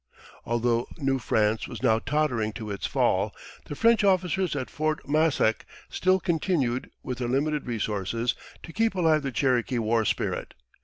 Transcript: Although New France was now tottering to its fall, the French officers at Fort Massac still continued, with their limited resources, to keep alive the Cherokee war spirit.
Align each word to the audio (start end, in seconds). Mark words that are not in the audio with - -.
Although 0.45 0.87
New 0.97 1.19
France 1.19 1.67
was 1.67 1.83
now 1.83 1.99
tottering 1.99 2.53
to 2.53 2.71
its 2.71 2.87
fall, 2.87 3.35
the 3.65 3.75
French 3.75 4.03
officers 4.03 4.55
at 4.55 4.71
Fort 4.71 5.07
Massac 5.07 5.63
still 5.91 6.19
continued, 6.19 6.89
with 7.03 7.19
their 7.19 7.27
limited 7.29 7.67
resources, 7.67 8.33
to 8.63 8.73
keep 8.73 8.95
alive 8.95 9.21
the 9.21 9.31
Cherokee 9.31 9.77
war 9.77 10.03
spirit. 10.03 10.55